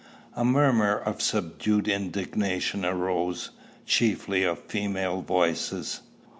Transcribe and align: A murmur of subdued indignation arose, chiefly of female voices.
A 0.35 0.43
murmur 0.43 0.97
of 0.97 1.21
subdued 1.21 1.87
indignation 1.87 2.83
arose, 2.83 3.51
chiefly 3.85 4.41
of 4.43 4.57
female 4.63 5.21
voices. 5.21 6.01